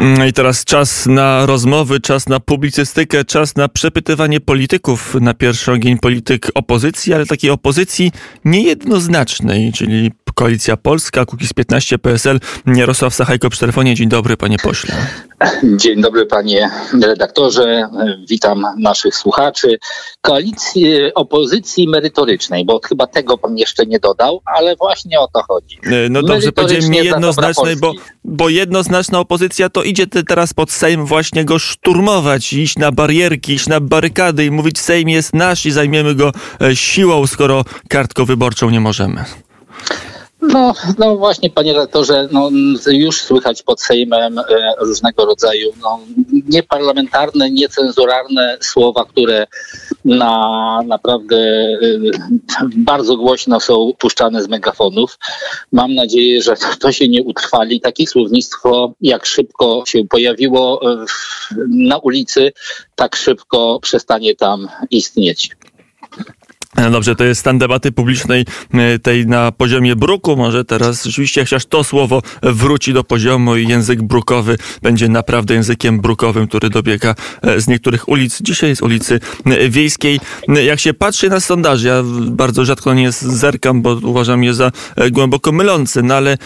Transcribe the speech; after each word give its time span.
Mm, 0.00 0.28
I 0.28 0.32
teraz 0.32 0.64
czas 0.64 1.06
na 1.06 1.46
rozmowy, 1.46 2.00
czas 2.00 2.28
na 2.28 2.40
publicystykę, 2.40 3.24
czas 3.24 3.56
na 3.56 3.68
przepytywanie 3.68 4.40
polityków. 4.40 5.14
Na 5.20 5.34
pierwszy 5.34 5.72
ogień 5.72 5.98
polityk 5.98 6.50
opozycji, 6.54 7.14
ale 7.14 7.26
takiej 7.26 7.50
opozycji 7.50 8.12
niejednoznacznej, 8.44 9.72
czyli 9.72 10.12
Koalicja 10.40 10.76
Polska, 10.76 11.24
Kukiz 11.24 11.52
15, 11.52 11.98
PSL. 11.98 12.40
Jarosław 12.66 13.14
Sachajko 13.14 13.50
przy 13.50 13.60
telefonie. 13.60 13.94
Dzień 13.94 14.08
dobry, 14.08 14.36
panie 14.36 14.56
pośle. 14.58 14.94
Dzień 15.76 16.00
dobry 16.02 16.26
panie 16.26 16.70
redaktorze, 17.02 17.88
witam 18.28 18.66
naszych 18.78 19.16
słuchaczy. 19.16 19.78
Koalicji 20.20 21.14
opozycji 21.14 21.88
merytorycznej, 21.88 22.64
bo 22.64 22.80
chyba 22.88 23.06
tego 23.06 23.38
pan 23.38 23.56
jeszcze 23.56 23.86
nie 23.86 23.98
dodał, 23.98 24.40
ale 24.44 24.76
właśnie 24.76 25.20
o 25.20 25.28
to 25.28 25.42
chodzi. 25.48 25.78
No 26.10 26.22
dobrze, 26.22 26.52
powiedziałem 26.52 26.90
niejednoznacznej, 26.90 27.76
bo, 27.76 27.92
bo 28.24 28.48
jednoznaczna 28.48 29.18
opozycja 29.18 29.68
to 29.68 29.82
idzie 29.82 30.06
teraz 30.06 30.54
pod 30.54 30.70
Sejm 30.70 31.06
właśnie 31.06 31.44
go 31.44 31.58
szturmować, 31.58 32.52
iść 32.52 32.78
na 32.78 32.92
barierki, 32.92 33.52
iść 33.52 33.68
na 33.68 33.80
barykady 33.80 34.44
i 34.44 34.50
mówić 34.50 34.78
Sejm 34.78 35.08
jest 35.08 35.34
nasz 35.34 35.66
i 35.66 35.70
zajmiemy 35.70 36.14
go 36.14 36.32
e, 36.60 36.76
siłą, 36.76 37.26
skoro 37.26 37.64
kartką 37.88 38.24
wyborczą 38.24 38.70
nie 38.70 38.80
możemy. 38.80 39.24
No, 40.42 40.74
no 40.98 41.16
właśnie, 41.16 41.50
panie 41.50 41.72
redaktorze, 41.72 42.28
no, 42.32 42.50
już 42.86 43.20
słychać 43.20 43.62
pod 43.62 43.82
Sejmem 43.82 44.38
e, 44.38 44.44
różnego 44.78 45.24
rodzaju 45.24 45.72
no, 45.82 46.00
nieparlamentarne, 46.48 47.50
niecenzuralne 47.50 48.58
słowa, 48.60 49.04
które 49.04 49.46
na 50.04 50.80
naprawdę 50.86 51.36
e, 51.36 51.76
bardzo 52.76 53.16
głośno 53.16 53.60
są 53.60 53.92
puszczane 53.98 54.42
z 54.42 54.48
megafonów. 54.48 55.18
Mam 55.72 55.94
nadzieję, 55.94 56.42
że 56.42 56.54
to 56.80 56.92
się 56.92 57.08
nie 57.08 57.22
utrwali. 57.22 57.80
Takie 57.80 58.06
słownictwo, 58.06 58.92
jak 59.00 59.26
szybko 59.26 59.82
się 59.86 60.04
pojawiło 60.04 60.80
na 61.68 61.98
ulicy, 61.98 62.52
tak 62.94 63.16
szybko 63.16 63.78
przestanie 63.82 64.34
tam 64.36 64.68
istnieć. 64.90 65.50
No 66.76 66.90
dobrze, 66.90 67.16
to 67.16 67.24
jest 67.24 67.40
stan 67.40 67.58
debaty 67.58 67.92
publicznej 67.92 68.44
e, 68.74 68.98
tej 68.98 69.26
na 69.26 69.52
poziomie 69.52 69.96
bruku. 69.96 70.36
Może 70.36 70.64
teraz 70.64 71.04
rzeczywiście 71.04 71.40
chociaż 71.40 71.66
to 71.66 71.84
słowo 71.84 72.22
wróci 72.42 72.92
do 72.92 73.04
poziomu 73.04 73.56
i 73.56 73.68
język 73.68 74.02
brukowy 74.02 74.58
będzie 74.82 75.08
naprawdę 75.08 75.54
językiem 75.54 76.00
brukowym, 76.00 76.48
który 76.48 76.70
dobiega 76.70 77.14
e, 77.42 77.60
z 77.60 77.68
niektórych 77.68 78.08
ulic. 78.08 78.42
Dzisiaj 78.42 78.76
z 78.76 78.82
ulicy 78.82 79.20
e, 79.44 79.68
Wiejskiej. 79.68 80.20
Jak 80.66 80.80
się 80.80 80.94
patrzy 80.94 81.28
na 81.28 81.40
sondaże, 81.40 81.88
ja 81.88 82.02
bardzo 82.30 82.64
rzadko 82.64 82.94
nie 82.94 83.12
zerkam, 83.12 83.82
bo 83.82 83.98
uważam 84.02 84.44
je 84.44 84.54
za 84.54 84.70
głęboko 85.10 85.52
mylące, 85.52 86.02
no 86.02 86.14
ale 86.14 86.38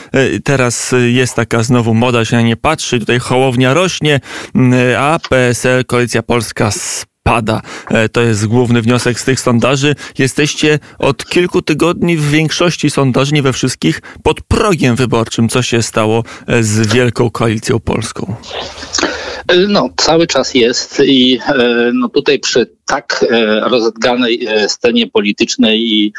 teraz 0.45 0.95
jest 1.07 1.35
taka 1.35 1.63
znowu 1.63 1.95
moda 1.95 2.25
się 2.25 2.37
na 2.37 2.43
nie 2.43 2.57
patrzy. 2.57 2.99
Tutaj 2.99 3.19
hołownia 3.19 3.75
rośnie, 3.75 4.21
a 4.99 5.19
PSL, 5.29 5.85
Koalicja 5.85 6.23
Polska 6.23 6.71
pada. 7.25 7.61
E, 7.91 8.09
to 8.09 8.21
jest 8.21 8.47
główny 8.47 8.83
wniosek 8.83 9.21
z 9.21 9.25
tych 9.25 9.41
sondaży. 9.41 9.95
Jesteście 10.19 10.79
od 10.99 11.27
kilku 11.27 11.63
tygodni 11.63 12.17
w 12.17 12.31
większości 12.31 12.91
sondaży, 12.91 13.35
nie 13.35 13.43
we 13.43 13.53
wszystkich, 13.53 14.03
pod 14.23 14.41
progiem 14.41 14.97
wyborczym. 14.97 15.49
Co 15.49 15.63
się 15.63 15.83
stało 15.83 16.25
e, 16.47 16.63
z 16.63 16.87
Wielką 16.87 17.31
Koalicją 17.31 17.81
Polską? 17.81 18.37
No, 19.69 19.89
cały 19.97 20.27
czas 20.27 20.55
jest 20.55 21.01
i 21.01 21.39
e, 21.47 21.91
no 21.95 22.09
tutaj 22.09 22.39
przy 22.39 22.67
tak 22.87 23.25
rozedganej 23.63 24.49
scenie 24.69 25.07
politycznej 25.07 25.81
i 25.81 26.13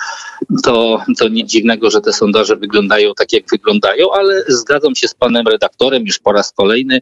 to, 0.64 1.04
to 1.18 1.28
nic 1.28 1.50
dziwnego, 1.50 1.90
że 1.90 2.02
te 2.02 2.14
sondaże 2.14 2.56
wyglądają 2.56 3.14
tak, 3.14 3.34
jak 3.34 3.44
wyglądają, 3.52 4.12
ale 4.12 4.44
zgadzam 4.48 4.96
się 4.96 5.08
z 5.08 5.14
panem 5.14 5.48
redaktorem 5.48 6.06
już 6.06 6.20
po 6.20 6.32
raz 6.32 6.52
kolejny 6.52 7.02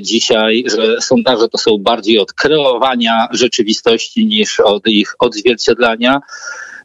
dzisiaj, 0.00 0.64
że 0.66 1.00
sondaże 1.00 1.48
to 1.48 1.58
są 1.58 1.78
bardziej 1.78 2.18
od 2.18 2.32
kreowania 2.32 3.28
rzeczywistości 3.30 4.26
niż 4.26 4.60
od 4.60 4.86
ich 4.86 5.14
odzwierciedlania. 5.18 6.20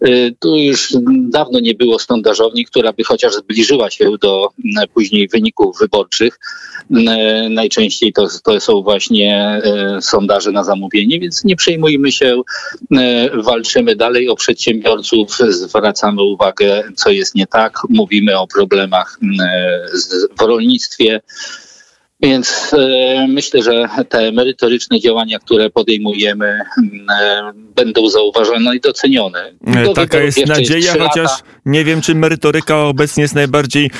Y, 0.07 0.35
tu 0.39 0.55
już 0.55 0.93
dawno 1.29 1.59
nie 1.59 1.73
było 1.73 1.99
sondażowni, 1.99 2.65
która 2.65 2.93
by 2.93 3.03
chociaż 3.03 3.33
zbliżyła 3.33 3.89
się 3.89 4.11
do 4.21 4.49
mm, 4.65 4.89
później 4.93 5.27
wyników 5.27 5.79
wyborczych. 5.79 6.39
Y, 6.91 6.95
najczęściej 7.49 8.13
to, 8.13 8.27
to 8.43 8.59
są 8.59 8.81
właśnie 8.81 9.61
y, 9.97 10.01
sondaże 10.01 10.51
na 10.51 10.63
zamówienie, 10.63 11.19
więc 11.19 11.43
nie 11.43 11.55
przejmujmy 11.55 12.11
się, 12.11 12.41
walczymy 13.33 13.95
dalej 13.95 14.29
o 14.29 14.35
przedsiębiorców, 14.35 15.37
zwracamy 15.49 16.23
uwagę, 16.23 16.83
co 16.95 17.09
jest 17.09 17.35
nie 17.35 17.47
tak, 17.47 17.77
mówimy 17.89 18.39
o 18.39 18.47
problemach 18.47 19.19
w 20.39 20.41
rolnictwie. 20.41 21.21
Więc 22.21 22.73
e, 22.73 23.27
myślę, 23.27 23.63
że 23.63 23.87
te 24.09 24.31
merytoryczne 24.31 24.99
działania, 24.99 25.39
które 25.39 25.69
podejmujemy, 25.69 26.59
e, 27.21 27.51
będą 27.75 28.09
zauważone 28.09 28.75
i 28.75 28.79
docenione. 28.79 29.53
E, 29.67 29.83
Do 29.83 29.93
Taka 29.93 30.19
jest 30.19 30.47
nadzieja, 30.47 30.93
chociaż 30.99 31.31
nie 31.65 31.85
wiem, 31.85 32.01
czy 32.01 32.15
merytoryka 32.15 32.77
obecnie 32.77 33.21
jest 33.21 33.35
najbardziej, 33.35 33.91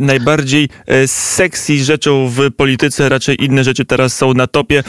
najbardziej 0.00 0.68
sexy 1.06 1.84
rzeczą 1.84 2.28
w 2.28 2.50
polityce. 2.56 3.08
Raczej 3.08 3.44
inne 3.44 3.64
rzeczy 3.64 3.84
teraz 3.84 4.16
są 4.16 4.34
na 4.34 4.46
topie. 4.46 4.82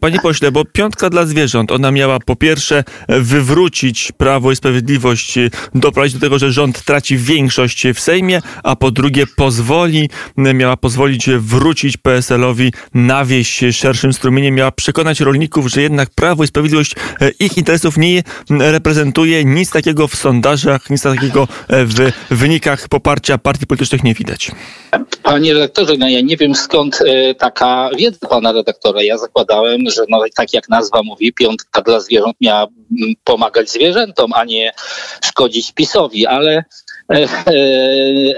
Panie 0.00 0.18
pośle, 0.22 0.52
bo 0.52 0.64
piątka 0.64 1.10
dla 1.10 1.26
zwierząt, 1.26 1.72
ona 1.72 1.90
miała 1.90 2.18
po 2.18 2.36
pierwsze 2.36 2.84
wywrócić 3.08 4.12
Prawo 4.12 4.52
i 4.52 4.56
Sprawiedliwość, 4.56 5.38
doprowadzić 5.74 6.14
do 6.14 6.20
tego, 6.20 6.38
że 6.38 6.52
rząd 6.52 6.84
traci 6.84 7.16
większość 7.16 7.86
w 7.94 8.00
Sejmie, 8.00 8.42
a 8.62 8.76
po 8.76 8.90
drugie 8.90 9.26
pozwoli, 9.26 10.10
miała 10.36 10.76
pozwolić 10.76 11.30
wrócić 11.30 11.96
PS 11.96 12.24
PSL-owi 12.24 12.72
na 12.94 13.24
wieś 13.24 13.60
szerszym 13.72 14.12
strumieniem 14.12 14.54
miała 14.54 14.70
przekonać 14.70 15.20
rolników, 15.20 15.66
że 15.66 15.82
jednak 15.82 16.10
Prawo 16.10 16.44
i 16.44 16.46
Sprawiedliwość 16.46 16.94
e, 17.20 17.30
ich 17.30 17.58
interesów 17.58 17.96
nie 17.96 18.22
reprezentuje. 18.50 19.44
Nic 19.44 19.70
takiego 19.70 20.08
w 20.08 20.16
sondażach, 20.16 20.90
nic 20.90 21.02
takiego 21.02 21.48
e, 21.63 21.63
w 21.68 22.12
wynikach 22.30 22.88
poparcia 22.88 23.38
partii 23.38 23.66
politycznych 23.66 24.04
nie 24.04 24.14
widać. 24.14 24.50
Panie 25.22 25.54
redaktorze, 25.54 25.94
no 25.98 26.08
ja 26.08 26.20
nie 26.20 26.36
wiem 26.36 26.54
skąd 26.54 26.98
e, 27.06 27.34
taka 27.34 27.90
wiedza 27.98 28.28
pana 28.28 28.52
redaktora. 28.52 29.02
Ja 29.02 29.18
zakładałem, 29.18 29.80
że 29.90 30.02
no, 30.08 30.24
tak 30.34 30.52
jak 30.52 30.68
nazwa 30.68 31.02
mówi, 31.02 31.32
piątka 31.32 31.82
dla 31.82 32.00
zwierząt 32.00 32.36
miała 32.40 32.66
pomagać 33.24 33.70
zwierzętom, 33.70 34.32
a 34.32 34.44
nie 34.44 34.72
szkodzić 35.24 35.72
PiSowi, 35.72 36.26
ale 36.26 36.64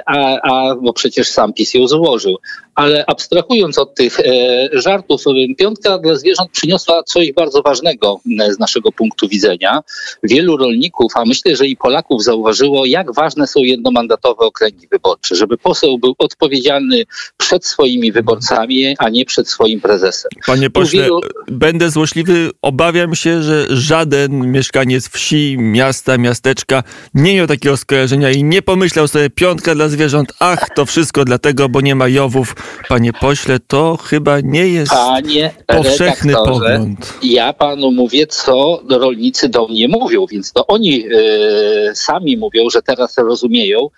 a, 0.06 0.38
a 0.42 0.74
bo 0.74 0.92
przecież 0.92 1.28
sam 1.28 1.52
PiS 1.52 1.74
ją 1.74 1.88
złożył 1.88 2.36
ale 2.76 3.04
abstrahując 3.06 3.78
od 3.78 3.94
tych 3.94 4.20
e, 4.20 4.24
żartów, 4.72 5.22
piątka 5.58 5.98
dla 5.98 6.14
zwierząt 6.14 6.50
przyniosła 6.50 7.02
coś 7.02 7.32
bardzo 7.32 7.62
ważnego 7.62 8.20
e, 8.40 8.52
z 8.52 8.58
naszego 8.58 8.92
punktu 8.92 9.28
widzenia. 9.28 9.80
Wielu 10.22 10.56
rolników, 10.56 11.12
a 11.14 11.24
myślę, 11.24 11.56
że 11.56 11.66
i 11.66 11.76
Polaków 11.76 12.24
zauważyło, 12.24 12.86
jak 12.86 13.14
ważne 13.14 13.46
są 13.46 13.60
jednomandatowe 13.60 14.44
okręgi 14.44 14.88
wyborcze, 14.92 15.36
żeby 15.36 15.58
poseł 15.58 15.98
był 15.98 16.14
odpowiedzialny 16.18 17.04
przed 17.36 17.66
swoimi 17.66 18.12
wyborcami, 18.12 18.96
a 18.98 19.08
nie 19.08 19.24
przed 19.24 19.48
swoim 19.48 19.80
prezesem. 19.80 20.30
Panie 20.46 20.70
pośle, 20.70 21.02
wielu... 21.02 21.20
będę 21.48 21.90
złośliwy, 21.90 22.50
obawiam 22.62 23.14
się, 23.14 23.42
że 23.42 23.66
żaden 23.70 24.52
mieszkaniec 24.52 25.08
wsi, 25.08 25.56
miasta, 25.58 26.18
miasteczka 26.18 26.82
nie 27.14 27.34
miał 27.34 27.46
takiego 27.46 27.76
skojarzenia 27.76 28.30
i 28.30 28.44
nie 28.44 28.55
pomyślał 28.62 29.08
sobie 29.08 29.30
piątka 29.30 29.74
dla 29.74 29.88
zwierząt, 29.88 30.32
ach, 30.40 30.70
to 30.74 30.86
wszystko 30.86 31.24
dlatego, 31.24 31.68
bo 31.68 31.80
nie 31.80 31.94
ma 31.94 32.08
jowów, 32.08 32.56
Panie 32.88 33.12
pośle, 33.12 33.58
to 33.66 33.96
chyba 33.96 34.40
nie 34.40 34.68
jest 34.68 34.92
Panie 34.92 35.54
powszechny 35.66 36.32
pogląd. 36.32 37.14
Ja 37.22 37.52
panu 37.52 37.90
mówię, 37.90 38.26
co 38.26 38.82
rolnicy 38.90 39.48
do 39.48 39.68
mnie 39.68 39.88
mówią, 39.88 40.26
więc 40.26 40.52
to 40.52 40.66
oni 40.66 41.04
y, 41.06 41.94
sami 41.94 42.36
mówią, 42.36 42.70
że 42.70 42.82
teraz 42.82 43.18
rozumieją, 43.18 43.88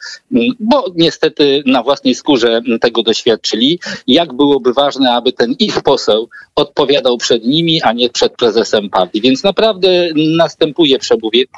bo 0.60 0.84
niestety 0.96 1.62
na 1.66 1.82
własnej 1.82 2.14
skórze 2.14 2.60
tego 2.80 3.02
doświadczyli, 3.02 3.80
jak 4.06 4.32
byłoby 4.32 4.72
ważne, 4.72 5.12
aby 5.12 5.32
ten 5.32 5.52
ich 5.58 5.82
poseł 5.82 6.28
odpowiadał 6.54 7.18
przed 7.18 7.44
nimi, 7.44 7.82
a 7.82 7.92
nie 7.92 8.10
przed 8.10 8.32
prezesem 8.32 8.90
partii. 8.90 9.20
Więc 9.20 9.42
naprawdę 9.42 10.08
następuje 10.36 10.98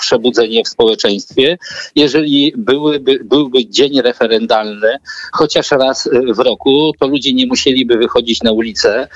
przebudzenie 0.01 0.65
w 0.65 0.69
społeczeństwie. 0.69 1.59
Jeżeli 1.95 2.53
byłyby, 2.99 3.25
byłby 3.25 3.67
dzień 3.67 4.01
referendalny, 4.01 4.97
chociaż 5.33 5.71
raz 5.71 6.09
w 6.35 6.39
roku, 6.39 6.93
to 7.01 7.07
ludzie 7.09 7.33
nie 7.33 7.47
musieliby 7.47 7.97
wychodzić 7.97 8.43
na 8.43 8.53
ulicę 8.53 9.09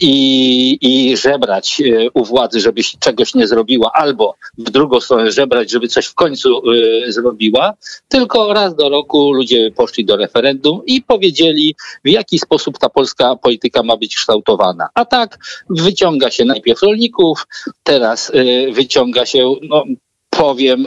i, 0.00 0.78
i 0.80 1.16
żebrać 1.16 1.80
e, 1.80 2.10
u 2.14 2.24
władzy, 2.24 2.60
żeby 2.60 2.82
czegoś 3.00 3.34
nie 3.34 3.46
zrobiła, 3.46 3.90
albo 3.94 4.34
w 4.58 4.70
drugą 4.70 5.00
stronę 5.00 5.32
żebrać, 5.32 5.70
żeby 5.70 5.88
coś 5.88 6.06
w 6.06 6.14
końcu 6.14 6.72
y, 6.72 7.12
zrobiła, 7.12 7.74
tylko 8.08 8.52
raz 8.52 8.76
do 8.76 8.88
roku 8.88 9.32
ludzie 9.32 9.70
poszli 9.70 10.04
do 10.04 10.16
referendum 10.16 10.80
i 10.86 11.02
powiedzieli, 11.02 11.74
w 12.04 12.08
jaki 12.08 12.38
sposób 12.38 12.78
ta 12.78 12.88
polska 12.88 13.36
polityka 13.36 13.82
ma 13.82 13.96
być 13.96 14.16
kształtowana. 14.16 14.88
A 14.94 15.04
tak 15.04 15.38
wyciąga 15.70 16.30
się 16.30 16.44
najpierw 16.44 16.82
rolników, 16.82 17.46
teraz 17.82 18.30
y, 18.30 18.72
wyciąga 18.72 19.26
się 19.26 19.54
no, 19.62 19.84
powiem, 20.38 20.86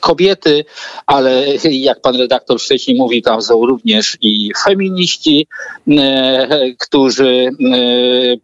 kobiety, 0.00 0.64
ale 1.06 1.44
jak 1.70 2.00
pan 2.00 2.16
redaktor 2.16 2.60
wcześniej 2.60 2.96
mówił, 2.98 3.22
tam 3.22 3.42
są 3.42 3.66
również 3.66 4.16
i 4.20 4.50
feminiści, 4.64 5.46
którzy 6.78 7.50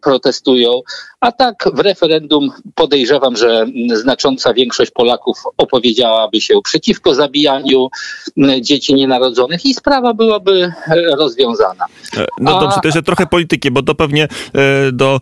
protestują. 0.01 0.81
A 1.19 1.31
tak 1.31 1.55
w 1.73 1.79
referendum 1.79 2.49
podejrzewam, 2.75 3.37
że 3.37 3.65
znacząca 3.93 4.53
większość 4.53 4.91
Polaków 4.91 5.37
opowiedziałaby 5.57 6.41
się 6.41 6.53
przeciwko 6.63 7.15
zabijaniu 7.15 7.87
dzieci 8.61 8.93
nienarodzonych 8.93 9.65
i 9.65 9.73
sprawa 9.73 10.13
byłaby 10.13 10.73
rozwiązana. 11.17 11.85
No 12.39 12.59
dobrze, 12.59 12.77
to 12.81 12.87
jeszcze 12.87 13.03
trochę 13.03 13.27
polityki, 13.27 13.71
bo 13.71 13.83
to 13.83 13.95
pewnie 13.95 14.27
do 14.93 15.19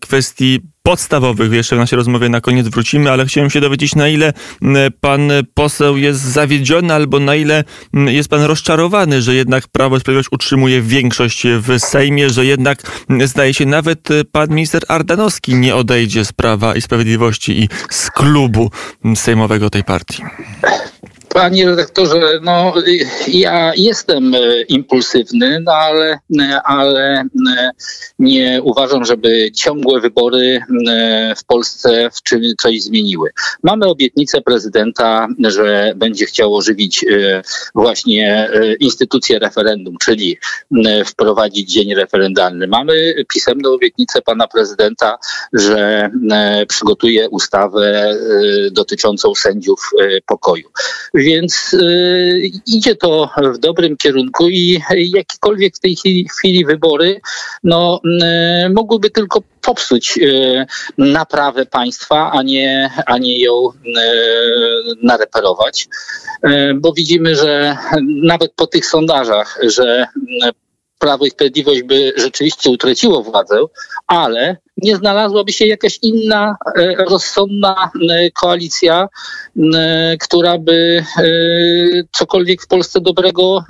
kwestii 0.00 0.60
podstawowych 0.86 1.52
jeszcze 1.52 1.76
w 1.76 1.78
naszej 1.78 1.96
rozmowie 1.96 2.28
na 2.28 2.40
koniec 2.40 2.68
wrócimy, 2.68 3.10
ale 3.10 3.26
chciałem 3.26 3.50
się 3.50 3.60
dowiedzieć, 3.60 3.94
na 3.94 4.08
ile 4.08 4.32
pan 5.00 5.30
poseł 5.54 5.96
jest 5.96 6.20
zawiedziony, 6.20 6.94
albo 6.94 7.20
na 7.20 7.34
ile 7.34 7.64
jest 7.92 8.28
pan 8.28 8.42
rozczarowany, 8.42 9.22
że 9.22 9.34
jednak 9.34 9.68
Prawo 9.68 9.96
i 9.96 10.00
Sprawiedliwość 10.00 10.32
utrzymuje 10.32 10.82
większość 10.82 11.42
w 11.46 11.78
Sejmie, 11.78 12.30
że 12.30 12.44
jednak 12.44 12.82
zdaje 13.24 13.54
się 13.54 13.66
nawet 13.66 14.08
pan 14.32 14.48
minister 14.48 14.82
Ardanowski 14.88 15.54
nie 15.54 15.76
odejdzie 15.76 16.24
z 16.24 16.32
Prawa 16.32 16.76
i 16.76 16.82
Sprawiedliwości 16.82 17.62
i 17.62 17.68
z 17.90 18.10
klubu 18.10 18.70
sejmowego 19.14 19.70
tej 19.70 19.84
partii. 19.84 20.22
Panie 21.36 21.66
redaktorze, 21.66 22.40
no 22.42 22.74
ja 23.28 23.72
jestem 23.76 24.34
e, 24.34 24.62
impulsywny, 24.62 25.60
no 25.60 25.72
ale, 25.72 26.18
e, 26.40 26.62
ale 26.62 27.24
e, 27.56 27.70
nie 28.18 28.60
uważam, 28.62 29.04
żeby 29.04 29.50
ciągłe 29.52 30.00
wybory 30.00 30.60
w 31.36 31.44
Polsce 31.44 32.10
w 32.12 32.22
czym 32.22 32.42
coś 32.58 32.82
zmieniły. 32.82 33.30
Mamy 33.62 33.86
obietnicę 33.86 34.40
prezydenta, 34.40 35.28
że 35.38 35.92
będzie 35.96 36.26
chciał 36.26 36.56
ożywić 36.56 37.04
właśnie 37.74 38.50
instytucję 38.80 39.38
referendum, 39.38 39.96
czyli 40.00 40.38
wprowadzić 41.06 41.72
dzień 41.72 41.94
referendalny. 41.94 42.66
Mamy 42.66 43.14
pisemną 43.34 43.70
obietnicę 43.70 44.22
pana 44.22 44.48
prezydenta, 44.48 45.18
że 45.52 46.10
przygotuje 46.68 47.28
ustawę 47.28 48.16
dotyczącą 48.70 49.34
sędziów 49.34 49.90
pokoju. 50.26 50.68
Więc 51.26 51.74
y, 51.74 52.50
idzie 52.66 52.96
to 52.96 53.30
w 53.54 53.58
dobrym 53.58 53.96
kierunku 53.96 54.48
i 54.48 54.80
jakiekolwiek 55.14 55.76
w 55.76 55.80
tej 55.80 55.96
chwili 56.30 56.64
wybory 56.64 57.20
no, 57.64 58.00
y, 58.66 58.70
mogłyby 58.70 59.10
tylko 59.10 59.42
popsuć 59.62 60.18
y, 60.18 60.66
naprawę 60.98 61.66
państwa, 61.66 62.30
a 62.32 62.42
nie, 62.42 62.90
a 63.06 63.18
nie 63.18 63.40
ją 63.40 63.68
nareperować. 65.02 65.88
Bo 66.74 66.92
widzimy, 66.92 67.36
że 67.36 67.76
nawet 68.22 68.52
po 68.56 68.66
tych 68.66 68.86
sondażach, 68.86 69.58
że 69.62 70.06
Prawo 70.98 71.26
i 71.26 71.30
Sprawiedliwość 71.30 71.82
by 71.82 72.12
rzeczywiście 72.16 72.70
utraciło 72.70 73.22
władzę, 73.22 73.60
ale 74.06 74.56
nie 74.76 74.96
znalazłaby 74.96 75.52
się 75.52 75.66
jakaś 75.66 75.98
inna 76.02 76.56
e, 76.76 76.94
rozsądna 76.94 77.90
e, 78.10 78.30
koalicja, 78.30 79.08
e, 79.74 80.16
która 80.20 80.58
by 80.58 81.04
cokolwiek 82.12 82.62
w 82.62 82.66
Polsce 82.66 83.00
dobrego 83.00 83.64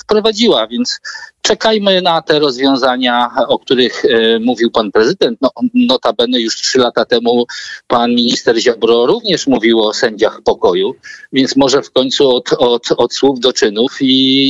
wprowadziła. 0.00 0.66
Więc 0.66 1.00
czekajmy 1.42 2.02
na 2.02 2.22
te 2.22 2.38
rozwiązania, 2.38 3.30
o 3.48 3.58
których 3.58 4.02
mówił 4.40 4.70
pan 4.70 4.92
prezydent. 4.92 5.38
No, 5.40 5.50
notabene 5.74 6.40
już 6.40 6.56
trzy 6.56 6.78
lata 6.78 7.04
temu 7.04 7.46
pan 7.86 8.10
minister 8.10 8.60
Ziobro 8.60 9.06
również 9.06 9.46
mówił 9.46 9.80
o 9.80 9.94
sędziach 9.94 10.40
pokoju, 10.44 10.94
więc 11.32 11.56
może 11.56 11.82
w 11.82 11.90
końcu 11.90 12.36
od, 12.36 12.52
od, 12.52 12.86
od 12.96 13.14
słów 13.14 13.40
do 13.40 13.52
czynów 13.52 13.96
i, 14.00 14.06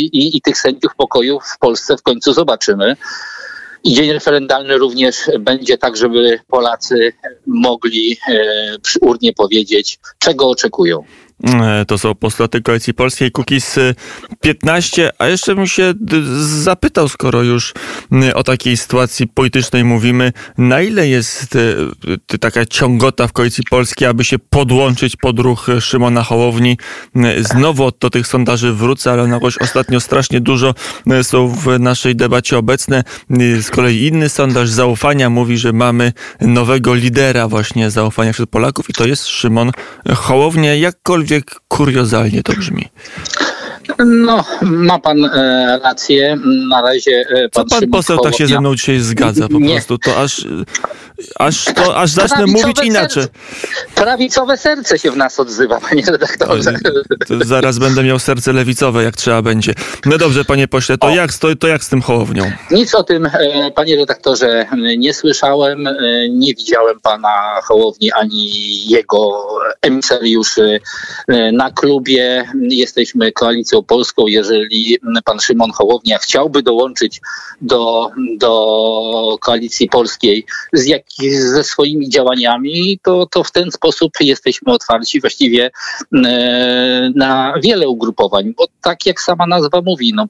i, 0.06 0.36
i 0.36 0.40
tych 0.40 0.58
sędziów 0.58 0.94
pokoju 0.96 1.40
w 1.40 1.58
Polsce 1.58 1.96
w 1.96 2.02
końcu 2.02 2.32
zobaczymy. 2.32 2.96
I 3.84 3.94
dzień 3.94 4.12
referendalny 4.12 4.78
również 4.78 5.30
będzie 5.40 5.78
tak, 5.78 5.96
żeby 5.96 6.38
Polacy 6.46 7.12
mogli 7.46 8.16
e, 8.28 8.78
przy 8.82 8.98
urnie 9.00 9.32
powiedzieć, 9.32 9.98
czego 10.18 10.50
oczekują. 10.50 11.04
E, 11.44 11.84
to 11.84 11.98
są 11.98 12.14
postulaty 12.14 12.62
Koalicji 12.62 12.94
Polskiej, 12.94 13.30
Kukiz 13.30 13.78
15. 14.40 15.10
A 15.18 15.26
jeszcze 15.26 15.54
bym 15.54 15.66
się 15.66 15.94
zapytał, 16.40 17.08
skoro 17.08 17.42
już 17.42 17.74
o 18.34 18.42
takiej 18.42 18.76
sytuacji 18.76 19.26
politycznej 19.26 19.84
mówimy, 19.84 20.32
na 20.58 20.80
ile 20.82 21.08
jest 21.08 21.56
e, 21.56 22.38
taka 22.38 22.66
ciągota 22.66 23.26
w 23.26 23.32
Koalicji 23.32 23.64
Polskiej, 23.70 24.08
aby 24.08 24.24
się 24.24 24.38
podłączyć 24.38 25.16
pod 25.16 25.38
ruch 25.38 25.66
Szymona 25.80 26.22
Hołowni. 26.22 26.78
Znowu 27.40 27.90
do 28.00 28.10
tych 28.10 28.26
sondaży 28.26 28.72
wrócę, 28.72 29.12
ale 29.12 29.28
jakoś 29.28 29.58
ostatnio 29.58 30.00
strasznie 30.00 30.40
dużo 30.40 30.74
są 31.22 31.48
w 31.48 31.78
naszej 31.78 32.16
debacie 32.16 32.58
obecne. 32.58 33.04
Z 33.60 33.70
kolei 33.70 34.06
inny 34.06 34.28
sondaż 34.28 34.68
zaufania 34.68 35.30
mówi, 35.30 35.58
że 35.58 35.72
mamy 35.72 36.12
nowego 36.40 36.94
lidera 36.94 37.48
właśnie 37.48 37.90
zaufania 37.90 38.32
wśród 38.32 38.50
Polaków 38.50 38.90
i 38.90 38.92
to 38.92 39.06
jest 39.06 39.26
Szymon 39.26 39.70
Hołownia. 40.08 40.74
Jakkolwiek 40.74 41.27
kuriozalnie 41.68 42.42
to 42.42 42.52
brzmi. 42.52 42.88
No, 44.06 44.44
ma 44.62 44.98
pan 44.98 45.24
e, 45.24 45.80
rację. 45.82 46.38
Na 46.68 46.82
razie 46.82 47.26
e, 47.30 47.48
Co 47.50 47.64
pan 47.64 47.90
poseł 47.90 48.18
tak 48.18 48.34
się 48.34 48.46
ze 48.46 48.60
mną 48.60 48.74
dzisiaj 48.74 49.00
zgadza 49.00 49.48
po 49.48 49.58
nie. 49.58 49.70
prostu? 49.74 49.98
To 49.98 50.16
aż, 50.16 50.46
aż, 51.38 51.64
to, 51.64 51.96
aż 51.96 52.10
zacznę 52.10 52.36
prawicowe 52.36 52.62
mówić 52.66 52.84
inaczej. 52.84 53.22
Serce, 53.22 53.38
prawicowe 53.94 54.56
serce 54.56 54.98
się 54.98 55.10
w 55.10 55.16
nas 55.16 55.40
odzywa, 55.40 55.80
panie 55.80 56.02
redaktorze. 56.06 56.72
To, 57.28 57.38
to 57.38 57.44
zaraz 57.44 57.78
będę 57.78 58.02
miał 58.02 58.18
serce 58.18 58.52
lewicowe, 58.52 59.04
jak 59.04 59.16
trzeba 59.16 59.42
będzie. 59.42 59.72
No 60.06 60.18
dobrze, 60.18 60.44
panie 60.44 60.68
pośle, 60.68 60.98
to, 60.98 61.10
jak, 61.10 61.34
to, 61.34 61.56
to 61.56 61.66
jak 61.68 61.84
z 61.84 61.88
tym 61.88 62.02
Hołownią? 62.02 62.50
Nic 62.70 62.94
o 62.94 63.02
tym, 63.02 63.26
e, 63.26 63.70
panie 63.74 63.96
redaktorze, 63.96 64.66
nie 64.98 65.14
słyszałem. 65.14 65.86
E, 65.86 65.92
nie 66.30 66.54
widziałem 66.54 67.00
pana 67.00 67.60
Hołowni 67.62 68.12
ani 68.12 68.50
jego 68.88 69.48
emisariuszy 69.82 70.80
e, 71.28 71.52
na 71.52 71.70
klubie. 71.70 72.44
Jesteśmy 72.60 73.32
koalicją 73.32 73.77
Polską, 73.82 74.26
jeżeli 74.26 74.98
pan 75.24 75.40
Szymon 75.40 75.70
Hołownia 75.70 76.18
chciałby 76.18 76.62
dołączyć 76.62 77.20
do, 77.60 78.10
do 78.38 79.38
koalicji 79.40 79.88
polskiej 79.88 80.46
z 80.72 80.86
jak, 80.86 81.02
ze 81.30 81.64
swoimi 81.64 82.08
działaniami, 82.08 83.00
to, 83.02 83.26
to 83.26 83.44
w 83.44 83.52
ten 83.52 83.70
sposób 83.70 84.12
jesteśmy 84.20 84.72
otwarci 84.72 85.20
właściwie 85.20 85.70
e, 86.24 87.10
na 87.14 87.54
wiele 87.62 87.88
ugrupowań, 87.88 88.54
bo 88.56 88.66
tak 88.82 89.06
jak 89.06 89.20
sama 89.20 89.46
nazwa 89.46 89.80
mówi, 89.82 90.12
no, 90.14 90.26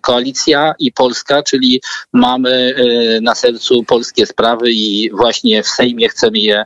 koalicja 0.00 0.74
i 0.78 0.92
Polska, 0.92 1.42
czyli 1.42 1.80
mamy 2.12 2.74
e, 2.76 3.20
na 3.20 3.34
sercu 3.34 3.84
polskie 3.84 4.26
sprawy 4.26 4.72
i 4.72 5.10
właśnie 5.10 5.62
w 5.62 5.68
Sejmie 5.68 6.08
chcemy 6.08 6.38
je, 6.38 6.64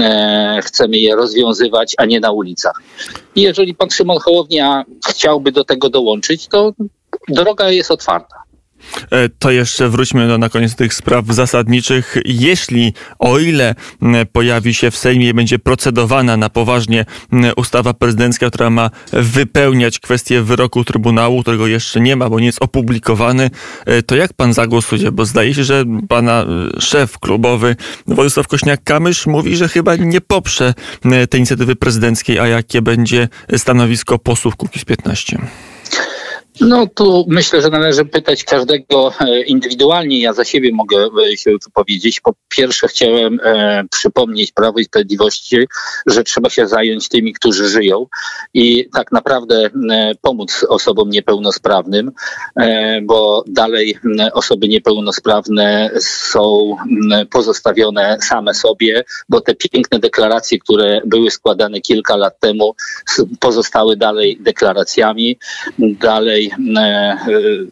e, 0.00 0.60
chcemy 0.64 0.98
je 0.98 1.16
rozwiązywać, 1.16 1.94
a 1.98 2.04
nie 2.04 2.20
na 2.20 2.32
ulicach. 2.32 2.82
I 3.34 3.42
jeżeli 3.42 3.74
pan 3.74 3.90
Szymon 3.90 4.18
Hołownia 4.18 4.84
chciałby 5.08 5.52
do 5.58 5.64
tego 5.64 5.90
dołączyć, 5.90 6.48
to 6.48 6.72
droga 7.28 7.70
jest 7.70 7.90
otwarta. 7.90 8.42
E, 9.10 9.28
to 9.28 9.50
jeszcze 9.50 9.88
wróćmy 9.88 10.28
do, 10.28 10.38
na 10.38 10.48
koniec 10.48 10.74
tych 10.74 10.94
spraw 10.94 11.26
zasadniczych. 11.26 12.16
Jeśli, 12.24 12.92
o 13.18 13.38
ile 13.38 13.74
pojawi 14.32 14.74
się 14.74 14.90
w 14.90 14.96
Sejmie 14.96 15.28
i 15.28 15.34
będzie 15.34 15.58
procedowana 15.58 16.36
na 16.36 16.48
poważnie 16.48 17.04
ustawa 17.56 17.94
prezydencka, 17.94 18.48
która 18.50 18.70
ma 18.70 18.90
wypełniać 19.12 19.98
kwestię 19.98 20.42
wyroku 20.42 20.84
Trybunału, 20.84 21.42
którego 21.42 21.66
jeszcze 21.66 22.00
nie 22.00 22.16
ma, 22.16 22.30
bo 22.30 22.40
nie 22.40 22.46
jest 22.46 22.62
opublikowany, 22.62 23.50
e, 23.86 24.02
to 24.02 24.16
jak 24.16 24.32
pan 24.32 24.52
zagłosuje? 24.52 25.12
Bo 25.12 25.24
zdaje 25.24 25.54
się, 25.54 25.64
że 25.64 25.84
pana 26.08 26.44
e, 26.76 26.80
szef 26.80 27.18
klubowy 27.18 27.76
Władysław 28.06 28.48
Kośniak-Kamysz 28.48 29.30
mówi, 29.30 29.56
że 29.56 29.68
chyba 29.68 29.96
nie 29.96 30.20
poprze 30.20 30.74
tej 31.30 31.40
inicjatywy 31.40 31.76
prezydenckiej, 31.76 32.38
a 32.38 32.46
jakie 32.46 32.82
będzie 32.82 33.28
stanowisko 33.56 34.18
posłów 34.18 34.56
Kukiz 34.56 34.84
15? 34.84 35.38
No 36.60 36.86
tu 36.86 37.24
myślę, 37.28 37.62
że 37.62 37.68
należy 37.68 38.04
pytać 38.04 38.44
każdego 38.44 39.12
e, 39.20 39.42
indywidualnie. 39.42 40.20
Ja 40.20 40.32
za 40.32 40.44
siebie 40.44 40.70
mogę 40.72 41.08
e, 41.32 41.36
się 41.36 41.50
wypowiedzieć. 41.64 42.20
Po 42.20 42.34
pierwsze 42.48 42.88
chciałem 42.88 43.40
e, 43.44 43.84
przypomnieć 43.90 44.52
Prawo 44.52 44.78
i 44.78 44.84
Sprawiedliwości, 44.84 45.56
że 46.06 46.24
trzeba 46.24 46.50
się 46.50 46.66
zająć 46.66 47.08
tymi, 47.08 47.32
którzy 47.32 47.68
żyją 47.68 48.06
i 48.54 48.88
tak 48.94 49.12
naprawdę 49.12 49.70
e, 49.90 50.12
pomóc 50.22 50.64
osobom 50.68 51.10
niepełnosprawnym, 51.10 52.12
e, 52.56 53.00
bo 53.02 53.44
dalej 53.46 53.98
osoby 54.32 54.68
niepełnosprawne 54.68 55.90
są 56.00 56.76
pozostawione 57.30 58.18
same 58.20 58.54
sobie, 58.54 59.04
bo 59.28 59.40
te 59.40 59.54
piękne 59.54 59.98
deklaracje, 59.98 60.58
które 60.58 61.00
były 61.04 61.30
składane 61.30 61.80
kilka 61.80 62.16
lat 62.16 62.40
temu, 62.40 62.74
pozostały 63.40 63.96
dalej 63.96 64.38
deklaracjami. 64.40 65.38
Dalej 65.78 66.47
Tutaj 66.50 66.90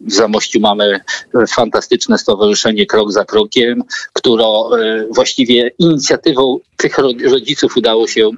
w 0.00 0.12
Zamościu 0.12 0.61
mamy 0.61 1.00
fantastyczne 1.49 2.18
stowarzyszenie 2.18 2.87
Krok 2.87 3.12
za 3.12 3.25
Krokiem, 3.25 3.83
które 4.12 4.47
właściwie 5.11 5.71
inicjatywą 5.78 6.59
tych 6.76 6.99
rodziców 7.30 7.76
udało 7.76 8.06
się 8.06 8.30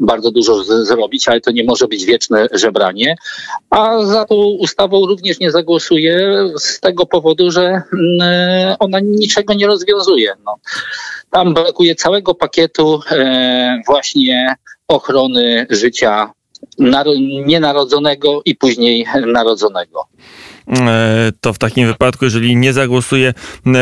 bardzo 0.00 0.30
dużo 0.30 0.64
zrobić, 0.64 1.28
ale 1.28 1.40
to 1.40 1.50
nie 1.50 1.64
może 1.64 1.88
być 1.88 2.04
wieczne 2.04 2.46
żebranie. 2.52 3.16
A 3.70 4.04
za 4.04 4.24
tą 4.24 4.34
ustawą 4.34 5.06
również 5.06 5.38
nie 5.38 5.50
zagłosuję 5.50 6.44
z 6.58 6.80
tego 6.80 7.06
powodu, 7.06 7.50
że 7.50 7.82
ona 8.78 9.00
niczego 9.00 9.54
nie 9.54 9.66
rozwiązuje. 9.66 10.34
No. 10.46 10.54
Tam 11.30 11.54
brakuje 11.54 11.94
całego 11.94 12.34
pakietu 12.34 13.00
e, 13.10 13.80
właśnie 13.86 14.54
ochrony 14.88 15.66
życia 15.70 16.30
nienarodzonego 17.46 18.42
i 18.44 18.54
później 18.54 19.06
narodzonego. 19.26 20.06
E, 20.68 21.32
to 21.40 21.52
w 21.52 21.58
takim 21.58 21.86
wypadku, 21.86 22.24
jeżeli 22.24 22.56
nie 22.56 22.72
zagłosuje 22.72 23.34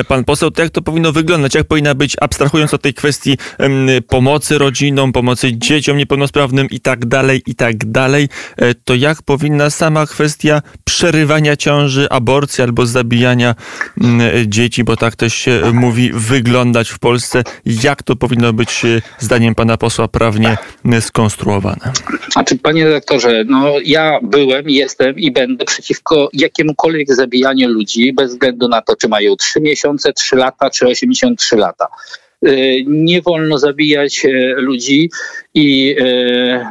pan 0.08 0.24
poseł, 0.24 0.50
to 0.50 0.62
jak 0.62 0.70
to 0.70 0.82
powinno 0.82 1.12
wyglądać? 1.12 1.54
Jak 1.54 1.66
powinna 1.66 1.94
być, 1.94 2.16
abstrahując 2.20 2.74
od 2.74 2.82
tej 2.82 2.94
kwestii 2.94 3.38
pomocy 4.08 4.58
rodzinom, 4.58 5.12
pomocy 5.12 5.50
dzieciom 5.52 5.96
niepełnosprawnym 5.96 6.66
i 6.70 6.80
tak 6.80 7.06
dalej, 7.06 7.42
i 7.46 7.54
tak 7.54 7.90
dalej, 7.90 8.28
e, 8.56 8.74
to 8.74 8.94
jak 8.94 9.22
powinna 9.22 9.70
sama 9.70 10.06
kwestia 10.06 10.62
przerywania 10.84 11.56
ciąży, 11.56 12.06
aborcji 12.10 12.64
albo 12.64 12.86
zabijania 12.86 13.54
dzieci, 14.46 14.84
bo 14.84 14.96
tak 14.96 15.16
też 15.16 15.34
się 15.34 15.60
mówi, 15.72 16.10
wyglądać 16.14 16.88
w 16.88 16.98
Polsce? 16.98 17.42
Jak 17.66 18.02
to 18.02 18.16
powinno 18.16 18.52
być, 18.52 18.84
e, 18.84 19.02
zdaniem 19.18 19.54
pana 19.54 19.76
posła, 19.76 20.08
prawnie 20.08 20.56
skonstruowane? 21.00 21.92
Znaczy, 22.32 22.58
panie 22.58 22.84
redaktorze, 22.84 23.44
no 23.46 23.72
ja 23.84 24.18
byłem, 24.22 24.70
jestem 24.70 25.18
i 25.18 25.30
będę 25.30 25.64
przeciwko 25.64 26.28
jakiemu 26.32 26.75
jakiemukolwiek 26.76 27.14
zabijaniu 27.14 27.68
ludzi, 27.68 28.12
bez 28.12 28.30
względu 28.30 28.68
na 28.68 28.82
to, 28.82 28.96
czy 28.96 29.08
mają 29.08 29.36
3 29.36 29.60
miesiące, 29.60 30.12
3 30.12 30.36
lata, 30.36 30.70
czy 30.70 30.86
83 30.86 31.56
lata. 31.56 31.86
Y, 32.46 32.84
nie 32.86 33.22
wolno 33.22 33.58
zabijać 33.58 34.24
y, 34.24 34.54
ludzi 34.56 35.10
i 35.54 35.96
y, 36.00 36.66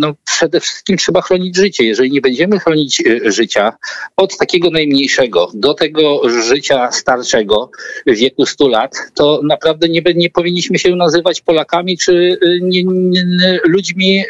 no, 0.00 0.14
przede 0.26 0.60
wszystkim 0.60 0.96
trzeba 0.96 1.20
chronić 1.20 1.56
życie. 1.56 1.84
Jeżeli 1.84 2.10
nie 2.10 2.20
będziemy 2.20 2.58
chronić 2.58 3.02
życia 3.24 3.72
od 4.16 4.36
takiego 4.36 4.70
najmniejszego 4.70 5.50
do 5.54 5.74
tego 5.74 6.28
życia 6.28 6.92
starszego 6.92 7.70
w 8.06 8.16
wieku 8.16 8.46
100 8.46 8.68
lat, 8.68 8.96
to 9.14 9.40
naprawdę 9.44 9.88
nie, 9.88 10.02
nie 10.14 10.30
powinniśmy 10.30 10.78
się 10.78 10.96
nazywać 10.96 11.40
Polakami 11.40 11.98
czy 11.98 12.38
nie, 12.62 12.84
nie, 12.84 13.24
ludźmi, 13.64 14.24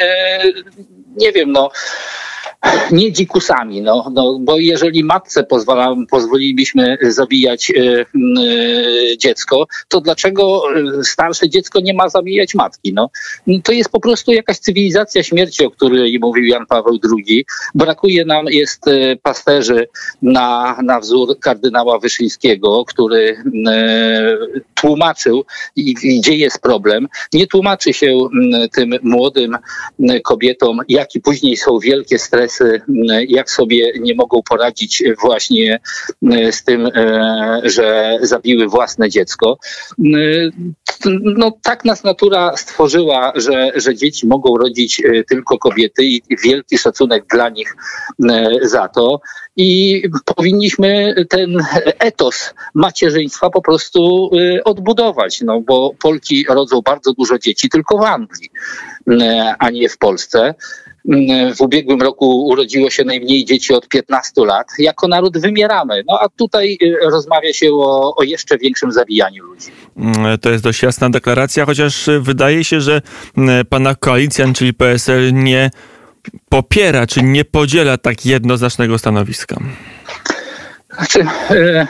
nie 1.16 1.32
wiem, 1.32 1.52
no 1.52 1.70
nie 2.92 3.12
dzikusami, 3.12 3.80
no, 3.80 4.10
no, 4.12 4.38
bo 4.40 4.58
jeżeli 4.58 5.04
matce 5.04 5.44
pozwala, 5.44 5.96
pozwolilibyśmy 6.10 6.98
zabijać 7.02 7.70
y, 7.70 8.06
y, 8.38 9.16
dziecko, 9.18 9.66
to 9.88 10.00
dlaczego 10.00 10.62
starsze 11.02 11.48
dziecko 11.48 11.80
nie 11.80 11.94
ma 11.94 12.08
zabijać 12.08 12.54
matki? 12.54 12.92
No? 12.92 13.10
To 13.64 13.72
jest 13.72 13.90
po 13.90 14.00
prostu 14.00 14.32
jakaś 14.32 14.58
cywilizacja 14.58 15.22
śmierci, 15.22 15.64
o 15.64 15.70
której 15.70 16.18
mówił 16.18 16.44
Jan 16.44 16.66
Paweł 16.66 16.98
II. 17.04 17.44
Brakuje 17.74 18.24
nam, 18.24 18.46
jest 18.46 18.84
pasterzy 19.22 19.88
na, 20.22 20.76
na 20.82 21.00
wzór 21.00 21.38
kardynała 21.40 21.98
Wyszyńskiego, 21.98 22.84
który 22.84 23.36
tłumaczył, 24.74 25.44
gdzie 26.04 26.36
jest 26.36 26.60
problem. 26.60 27.08
Nie 27.32 27.46
tłumaczy 27.46 27.92
się 27.92 28.18
tym 28.72 28.94
młodym 29.02 29.58
kobietom, 30.24 30.80
jaki 30.88 31.20
później 31.20 31.56
są 31.56 31.78
wielkie 31.78 32.18
stresy 32.18 32.49
jak 33.28 33.50
sobie 33.50 33.92
nie 34.00 34.14
mogą 34.14 34.42
poradzić 34.42 35.02
właśnie 35.20 35.80
e, 36.32 36.52
z 36.52 36.64
tym, 36.64 36.86
e, 36.86 37.60
że 37.64 38.18
zabiły 38.22 38.68
własne 38.68 39.08
dziecko. 39.08 39.58
No 41.22 41.52
tak 41.62 41.84
nas 41.84 42.04
natura 42.04 42.56
stworzyła, 42.56 43.32
że, 43.34 43.72
że 43.74 43.94
dzieci 43.94 44.26
mogą 44.26 44.56
rodzić 44.56 45.02
tylko 45.28 45.58
kobiety 45.58 46.04
i 46.04 46.22
wielki 46.44 46.78
szacunek 46.78 47.24
dla 47.26 47.48
nich 47.48 47.76
za 48.62 48.88
to. 48.88 49.20
I 49.56 50.02
powinniśmy 50.36 51.14
ten 51.28 51.56
etos 51.98 52.54
macierzyństwa 52.74 53.50
po 53.50 53.62
prostu 53.62 54.30
odbudować, 54.64 55.40
no 55.40 55.60
bo 55.60 55.94
Polki 56.02 56.44
rodzą 56.48 56.80
bardzo 56.82 57.12
dużo 57.12 57.38
dzieci 57.38 57.68
tylko 57.68 57.98
w 57.98 58.02
Anglii, 58.02 58.50
a 59.58 59.70
nie 59.70 59.88
w 59.88 59.98
Polsce. 59.98 60.54
W 61.56 61.60
ubiegłym 61.60 62.02
roku 62.02 62.46
urodziło 62.46 62.90
się 62.90 63.04
najmniej 63.04 63.44
dzieci 63.44 63.74
od 63.74 63.88
15 63.88 64.32
lat. 64.44 64.66
Jako 64.78 65.08
naród 65.08 65.38
wymieramy. 65.38 66.02
No 66.08 66.18
a 66.20 66.28
tutaj 66.28 66.78
y, 66.82 66.96
rozmawia 67.10 67.52
się 67.52 67.72
o, 67.72 68.16
o 68.16 68.22
jeszcze 68.22 68.58
większym 68.58 68.92
zabijaniu 68.92 69.44
ludzi. 69.44 69.66
Mm, 69.96 70.38
to 70.38 70.50
jest 70.50 70.64
dość 70.64 70.82
jasna 70.82 71.10
deklaracja, 71.10 71.66
chociaż 71.66 72.10
wydaje 72.20 72.64
się, 72.64 72.80
że 72.80 73.02
mm, 73.36 73.66
pana 73.66 73.94
koalicjan, 73.94 74.54
czyli 74.54 74.74
PSL, 74.74 75.34
nie 75.34 75.70
popiera 76.48 77.06
czy 77.06 77.22
nie 77.22 77.44
podziela 77.44 77.98
tak 77.98 78.26
jednoznacznego 78.26 78.98
stanowiska. 78.98 79.56
Znaczy, 80.96 81.24
e, 81.50 81.86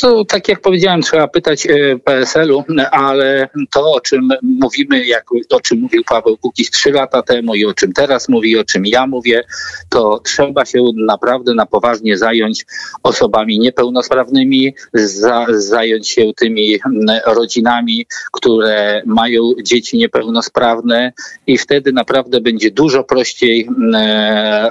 to 0.00 0.24
tak 0.24 0.48
jak 0.48 0.60
powiedziałem, 0.60 1.02
trzeba 1.02 1.28
pytać 1.28 1.66
e, 1.66 1.98
PSL-u, 2.04 2.64
ale 2.90 3.48
to, 3.70 3.92
o 3.92 4.00
czym 4.00 4.28
mówimy, 4.42 5.06
jak, 5.06 5.24
o 5.50 5.60
czym 5.60 5.80
mówił 5.80 6.02
Paweł 6.08 6.36
Kukiz 6.36 6.70
trzy 6.70 6.90
lata 6.90 7.22
temu 7.22 7.54
i 7.54 7.64
o 7.64 7.74
czym 7.74 7.92
teraz 7.92 8.28
mówi, 8.28 8.58
o 8.58 8.64
czym 8.64 8.86
ja 8.86 9.06
mówię, 9.06 9.42
to 9.88 10.20
trzeba 10.24 10.64
się 10.64 10.84
naprawdę 10.96 11.54
na 11.54 11.66
poważnie 11.66 12.18
zająć 12.18 12.66
osobami 13.02 13.58
niepełnosprawnymi, 13.58 14.74
za, 14.94 15.46
zająć 15.50 16.08
się 16.08 16.22
tymi 16.36 16.78
rodzinami, 17.26 18.06
które 18.32 19.02
mają 19.06 19.42
dzieci 19.62 19.98
niepełnosprawne 19.98 21.12
i 21.46 21.58
wtedy 21.58 21.92
naprawdę 21.92 22.40
będzie 22.40 22.70
dużo 22.70 23.04
prościej 23.04 23.68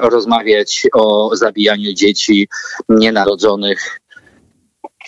rozmawiać 0.01 0.87
o 0.93 1.35
zabijaniu 1.35 1.93
dzieci 1.93 2.47
nienarodzonych 2.89 3.44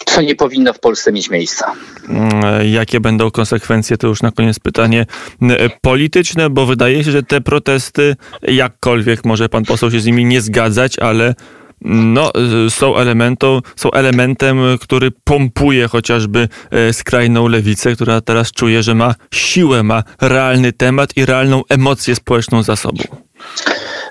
co 0.06 0.22
nie 0.22 0.36
powinno 0.36 0.74
w 0.74 0.79
Polsce 0.79 1.12
mieć 1.12 1.29
miejsca. 1.29 1.74
Mm, 2.10 2.72
jakie 2.72 3.00
będą 3.00 3.32
konsekwencje? 3.32 3.98
To 3.98 4.08
już 4.08 4.22
na 4.22 4.32
koniec 4.32 4.60
pytanie 4.60 5.06
mm, 5.41 5.70
polityczne, 5.82 6.50
bo 6.50 6.65
wydaje 6.65 7.03
się, 7.03 7.12
że 7.12 7.24
te 7.24 7.41
protesty, 7.41 8.15
jakkolwiek 8.41 9.25
może 9.25 9.50
pan 9.50 9.65
poseł 9.65 9.91
się 9.91 10.00
z 10.00 10.06
nimi 10.06 10.25
nie 10.25 10.41
zgadzać, 10.41 11.00
ale 11.00 11.36
no, 11.82 12.32
są, 12.70 12.98
elementą, 12.98 13.62
są 13.75 13.91
elementem, 13.91 14.58
który 14.82 15.12
pompuje 15.24 15.88
chociażby 15.88 16.50
e, 16.72 16.94
skrajną 16.94 17.48
lewicę, 17.48 17.96
która 17.96 18.22
teraz 18.22 18.51
czuje, 18.51 18.84
że 18.84 18.96
ma 18.96 19.15
siłę, 19.34 19.84
ma 19.84 20.03
realny 20.22 20.74
temat 20.74 21.17
i 21.17 21.25
realną 21.25 21.62
emocję 21.70 22.15
społeczną 22.15 22.63
za 22.63 22.75
sobą. 22.75 23.03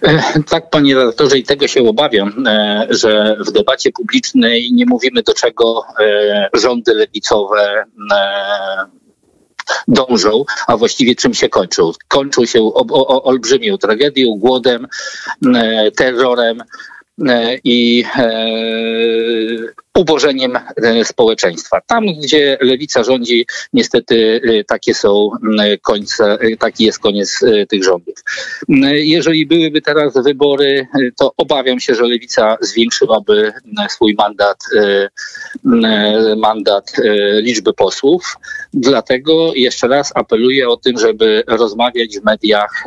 E, 0.03 0.23
tak, 0.51 0.71
panie 0.71 0.95
redaktorze, 0.95 1.39
i 1.39 1.43
tego 1.43 1.69
się 1.69 1.89
obawiam, 1.89 2.47
e, 2.47 2.87
że 2.91 3.37
w 3.41 3.53
debacie 3.53 3.93
publicznej 3.93 4.73
nie 4.73 4.87
mówimy, 4.87 5.23
do 5.23 5.35
czego 5.35 5.83
e, 6.01 6.49
rządy 6.55 6.95
lewicowe 6.95 7.85
dążą, 9.89 10.45
a 10.67 10.77
właściwie 10.77 11.15
czym 11.15 11.35
się 11.35 11.49
kończą. 11.49 11.93
Kończą 12.09 12.47
się 12.47 12.75
olbrzymią 13.09 13.79
tragedią, 13.79 14.27
głodem, 14.39 14.87
terrorem 15.97 16.63
i 17.65 18.05
ubożeniem 19.97 20.57
e, 20.57 21.05
społeczeństwa. 21.05 21.81
Tam, 21.87 22.07
gdzie 22.23 22.59
lewica 22.61 23.05
rządzi, 23.05 23.47
niestety 23.73 24.41
e, 24.45 24.65
takie 24.65 24.95
są 24.95 25.31
końce, 25.83 26.25
e, 26.25 26.57
taki 26.57 26.85
jest 26.85 26.99
koniec 26.99 27.41
tych 27.69 27.85
rządów. 27.85 28.15
Jeżeli 28.93 29.47
byłyby 29.47 29.83
teraz 29.83 30.15
wybory, 30.25 30.87
to 31.17 31.33
obawiam 31.37 31.81
się, 31.81 31.95
że 31.95 32.03
lewica 32.03 32.57
zwiększyłaby 32.61 33.53
swój 33.89 34.15
mandat, 34.15 34.65
mandat 36.37 36.93
liczby 37.43 37.73
posłów. 37.73 38.37
Dlatego 38.75 39.53
jeszcze 39.55 39.89
raz 39.89 40.13
apeluję 40.15 40.69
o 40.69 40.77
tym, 40.77 40.99
żeby 40.99 41.43
rozmawiać 41.47 42.19
w 42.19 42.25
mediach 42.25 42.85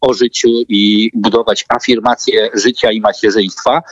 o 0.00 0.14
życiu 0.14 0.48
i 0.68 1.10
budować 1.14 1.64
afirmację 1.68 2.50
życia 2.54 2.92
i 2.92 3.00
macierzyństwa 3.00 3.82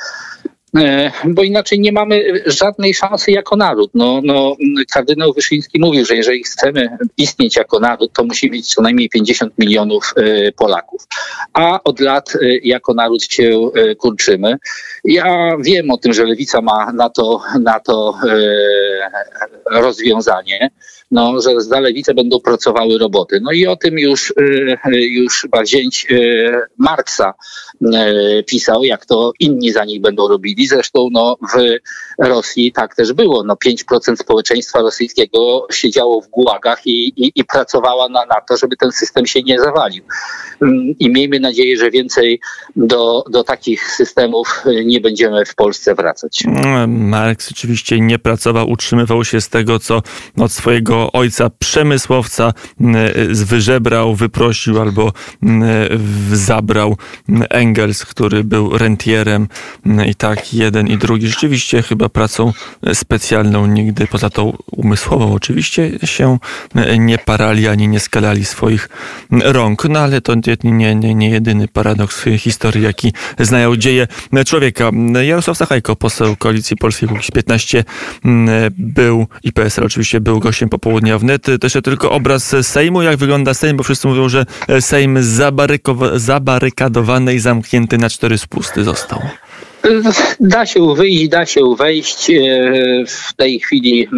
bo 1.24 1.42
inaczej 1.42 1.80
nie 1.80 1.92
mamy 1.92 2.42
żadnej 2.46 2.94
szansy 2.94 3.30
jako 3.30 3.56
naród. 3.56 3.90
No, 3.94 4.20
no, 4.24 4.56
kardynał 4.92 5.32
Wyszyński 5.32 5.80
mówił, 5.80 6.04
że 6.04 6.16
jeżeli 6.16 6.44
chcemy 6.44 6.98
istnieć 7.16 7.56
jako 7.56 7.80
naród, 7.80 8.12
to 8.12 8.24
musi 8.24 8.50
być 8.50 8.68
co 8.68 8.82
najmniej 8.82 9.08
50 9.08 9.58
milionów 9.58 10.14
e, 10.16 10.52
Polaków. 10.52 11.06
A 11.52 11.82
od 11.84 12.00
lat 12.00 12.34
e, 12.34 12.38
jako 12.62 12.94
naród 12.94 13.22
się 13.22 13.70
kurczymy. 13.98 14.56
Ja 15.04 15.56
wiem 15.60 15.90
o 15.90 15.98
tym, 15.98 16.12
że 16.12 16.24
lewica 16.24 16.60
ma 16.60 16.92
na 16.92 17.10
to, 17.10 17.40
na 17.60 17.80
to 17.80 18.14
rozwiązanie, 19.70 20.70
no, 21.10 21.40
że 21.40 21.60
za 21.60 21.80
lewicę 21.80 22.14
będą 22.14 22.40
pracowały 22.40 22.98
roboty. 22.98 23.40
No 23.42 23.52
i 23.52 23.66
o 23.66 23.76
tym 23.76 23.98
już, 23.98 24.34
już 24.92 25.40
chyba 25.42 25.62
wzięć 25.62 26.06
Marksa 26.78 27.34
pisał, 28.46 28.84
jak 28.84 29.06
to 29.06 29.32
inni 29.40 29.72
za 29.72 29.84
nich 29.84 30.00
będą 30.00 30.28
robili. 30.28 30.61
Zresztą 30.68 31.08
no, 31.12 31.36
w 31.54 31.78
Rosji 32.18 32.72
tak 32.72 32.94
też 32.94 33.12
było. 33.12 33.44
No, 33.44 33.54
5% 33.66 34.16
społeczeństwa 34.16 34.80
rosyjskiego 34.80 35.66
siedziało 35.72 36.20
w 36.20 36.28
gułagach 36.28 36.86
i, 36.86 37.12
i, 37.16 37.32
i 37.34 37.44
pracowała 37.44 38.08
na, 38.08 38.26
na 38.26 38.40
to, 38.48 38.56
żeby 38.56 38.76
ten 38.76 38.92
system 38.92 39.26
się 39.26 39.42
nie 39.42 39.60
zawalił. 39.60 40.04
Mm, 40.62 40.94
I 40.98 41.10
miejmy 41.10 41.40
nadzieję, 41.40 41.76
że 41.76 41.90
więcej 41.90 42.40
do, 42.76 43.24
do 43.30 43.44
takich 43.44 43.90
systemów 43.90 44.64
nie 44.84 45.00
będziemy 45.00 45.44
w 45.44 45.54
Polsce 45.54 45.94
wracać. 45.94 46.42
Marks 46.88 47.50
oczywiście 47.50 48.00
nie 48.00 48.18
pracował, 48.18 48.70
utrzymywał 48.70 49.24
się 49.24 49.40
z 49.40 49.48
tego, 49.48 49.78
co 49.78 50.02
od 50.38 50.52
swojego 50.52 51.12
ojca 51.12 51.50
przemysłowca 51.58 52.52
mm, 52.80 53.12
wyżebrał, 53.28 54.14
wyprosił 54.14 54.80
albo 54.80 55.12
zabrał 56.32 56.96
Engels, 57.50 58.04
który 58.04 58.44
był 58.44 58.78
rentierem 58.78 59.48
i 60.06 60.14
tak 60.14 60.51
jeden 60.52 60.86
i 60.86 60.98
drugi 60.98 61.28
rzeczywiście 61.28 61.82
chyba 61.82 62.08
pracą 62.08 62.52
specjalną 62.94 63.66
nigdy, 63.66 64.06
poza 64.06 64.30
tą 64.30 64.56
umysłową 64.70 65.34
oczywiście 65.34 65.90
się 66.04 66.38
nie 66.98 67.18
parali 67.18 67.68
ani 67.68 67.88
nie 67.88 68.00
skalali 68.00 68.44
swoich 68.44 68.88
rąk. 69.30 69.84
No 69.84 70.00
ale 70.00 70.20
to 70.20 70.34
nie, 70.64 70.94
nie, 70.94 71.14
nie 71.14 71.30
jedyny 71.30 71.68
paradoks 71.68 72.24
historii, 72.38 72.82
jaki 72.82 73.12
znają 73.38 73.76
dzieje 73.76 74.06
człowieka. 74.46 74.90
Jarosław 75.22 75.58
Sachajko, 75.58 75.96
poseł 75.96 76.36
Koalicji 76.36 76.76
Polskiej 76.76 77.08
Kukiz 77.08 77.30
15 77.30 77.84
był 78.70 79.26
i 79.42 79.52
PSL 79.52 79.84
oczywiście 79.84 80.20
był 80.20 80.40
gościem 80.40 80.68
popołudnia 80.68 81.18
wnet. 81.18 81.42
To 81.42 81.52
jeszcze 81.62 81.82
tylko 81.82 82.10
obraz 82.10 82.54
Sejmu, 82.62 83.02
jak 83.02 83.16
wygląda 83.16 83.54
Sejm, 83.54 83.76
bo 83.76 83.82
wszyscy 83.82 84.08
mówią, 84.08 84.28
że 84.28 84.46
Sejm 84.80 85.18
zabarykadowany 86.16 87.34
i 87.34 87.38
zamknięty 87.38 87.98
na 87.98 88.10
cztery 88.10 88.38
spusty 88.38 88.84
został. 88.84 89.22
Da 90.40 90.66
się 90.66 90.94
wyjść, 90.94 91.28
da 91.28 91.46
się 91.46 91.74
wejść. 91.78 92.30
E, 92.30 92.34
w 93.06 93.32
tej 93.36 93.60
chwili 93.60 94.08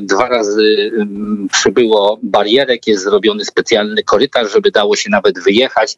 dwa 0.00 0.28
razy 0.28 0.92
przybyło 1.52 2.18
barierek, 2.22 2.86
jest 2.86 3.04
zrobiony 3.04 3.44
specjalny 3.44 4.02
korytarz, 4.02 4.52
żeby 4.52 4.70
dało 4.70 4.96
się 4.96 5.10
nawet 5.10 5.38
wyjechać. 5.38 5.96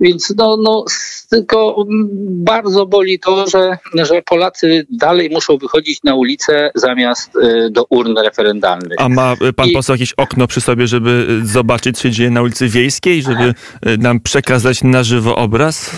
Więc 0.00 0.34
no, 0.36 0.56
no 0.62 0.84
tylko 1.30 1.84
bardzo 2.28 2.86
boli 2.86 3.18
to, 3.18 3.46
że, 3.48 3.78
że 3.94 4.22
Polacy 4.22 4.86
dalej 4.90 5.30
muszą 5.30 5.58
wychodzić 5.58 6.02
na 6.04 6.14
ulicę 6.14 6.70
zamiast 6.74 7.30
e, 7.36 7.70
do 7.70 7.84
urn 7.90 8.18
referendalnych. 8.18 8.98
A 8.98 9.08
ma 9.08 9.34
pan 9.56 9.68
I... 9.68 9.72
poseł 9.72 9.94
jakieś 9.94 10.12
okno 10.12 10.46
przy 10.46 10.60
sobie, 10.60 10.86
żeby 10.86 11.40
zobaczyć, 11.44 11.96
co 11.96 12.02
się 12.02 12.10
dzieje 12.10 12.30
na 12.30 12.42
ulicy 12.42 12.68
Wiejskiej, 12.68 13.22
żeby 13.22 13.54
e, 13.82 13.96
nam 13.96 14.20
przekazać 14.20 14.82
na 14.82 15.02
żywo 15.04 15.36
obraz? 15.36 15.90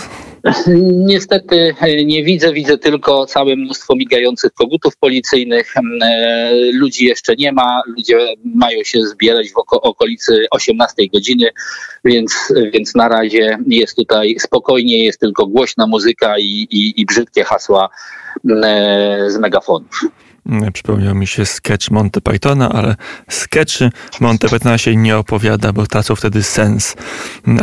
Niestety 1.07 1.75
e, 1.81 2.05
nie 2.05 2.23
widzę, 2.23 2.53
widzę 2.53 2.77
tylko 2.77 3.25
całe 3.25 3.55
mnóstwo 3.55 3.95
migających 3.95 4.53
kogutów 4.53 4.97
policyjnych. 4.97 5.73
E, 6.01 6.51
ludzi 6.73 7.05
jeszcze 7.05 7.35
nie 7.35 7.51
ma, 7.51 7.81
ludzie 7.87 8.17
mają 8.45 8.83
się 8.83 9.03
zbierać 9.03 9.51
w 9.51 9.57
okolicy 9.71 10.45
18 10.51 11.03
godziny, 11.13 11.49
więc, 12.05 12.53
więc 12.73 12.95
na 12.95 13.07
razie 13.07 13.57
jest 13.67 13.95
tutaj 13.95 14.35
spokojnie, 14.39 15.05
jest 15.05 15.19
tylko 15.19 15.47
głośna 15.47 15.87
muzyka 15.87 16.39
i, 16.39 16.67
i, 16.71 17.01
i 17.01 17.05
brzydkie 17.05 17.43
hasła 17.43 17.89
z 19.27 19.37
megafonów. 19.37 20.01
Przypomniał 20.73 21.15
mi 21.15 21.27
się 21.27 21.45
sketch 21.45 21.91
Monty 21.91 22.21
Pythona, 22.21 22.69
ale 22.69 22.95
sketchy 23.29 23.89
Monty 24.19 24.49
Pythona 24.49 24.77
się 24.77 24.95
nie 24.95 25.17
opowiada, 25.17 25.73
bo 25.73 25.87
tracą 25.87 26.15
wtedy 26.15 26.43
sens. 26.43 26.95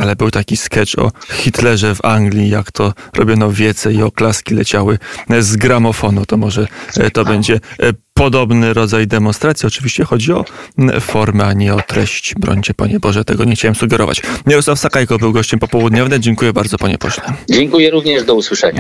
Ale 0.00 0.16
był 0.16 0.30
taki 0.30 0.56
sketch 0.56 0.98
o 0.98 1.12
Hitlerze 1.32 1.94
w 1.94 2.04
Anglii, 2.04 2.50
jak 2.50 2.72
to 2.72 2.92
robiono 3.16 3.52
wiece 3.52 3.92
i 3.92 4.02
oklaski 4.02 4.54
leciały 4.54 4.98
z 5.40 5.56
gramofonu. 5.56 6.26
To 6.26 6.36
może 6.36 6.66
e, 6.96 7.10
to 7.10 7.24
będzie 7.24 7.54
e, 7.54 7.92
podobny 8.14 8.74
rodzaj 8.74 9.06
demonstracji. 9.06 9.66
Oczywiście 9.66 10.04
chodzi 10.04 10.32
o 10.32 10.44
formę, 11.00 11.44
a 11.44 11.52
nie 11.52 11.74
o 11.74 11.80
treść. 11.80 12.34
Brońcie, 12.34 12.74
Panie 12.74 13.00
Boże, 13.00 13.24
tego 13.24 13.44
nie 13.44 13.54
chciałem 13.54 13.74
sugerować. 13.74 14.22
Jarosław 14.46 14.78
Sakajko 14.78 15.18
był 15.18 15.32
gościem 15.32 15.60
popołudniowym. 15.60 16.22
Dziękuję 16.22 16.52
bardzo, 16.52 16.78
Panie 16.78 16.98
Pośle. 16.98 17.24
Dziękuję 17.50 17.90
również, 17.90 18.24
do 18.24 18.34
usłyszenia. 18.34 18.74